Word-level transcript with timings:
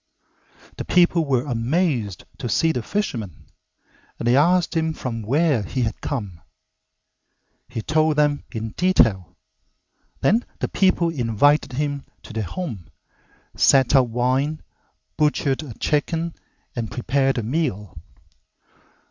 The 0.77 0.83
people 0.85 1.25
were 1.25 1.45
amazed 1.45 2.25
to 2.39 2.49
see 2.49 2.71
the 2.71 2.81
fisherman, 2.81 3.45
and 4.17 4.27
they 4.27 4.35
asked 4.35 4.75
him 4.75 4.93
from 4.93 5.21
where 5.21 5.61
he 5.61 5.83
had 5.83 6.01
come. 6.01 6.41
He 7.69 7.83
told 7.83 8.15
them 8.15 8.43
in 8.51 8.69
detail, 8.71 9.37
then 10.21 10.43
the 10.59 10.69
people 10.69 11.09
invited 11.11 11.73
him 11.73 12.05
to 12.23 12.33
their 12.33 12.41
home, 12.41 12.87
set 13.55 13.95
out 13.95 14.09
wine, 14.09 14.63
butchered 15.17 15.61
a 15.61 15.75
chicken, 15.77 16.33
and 16.75 16.89
prepared 16.89 17.37
a 17.37 17.43
meal. 17.43 17.95